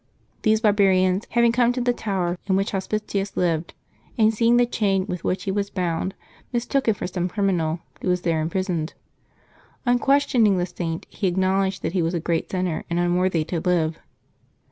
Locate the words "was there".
8.09-8.41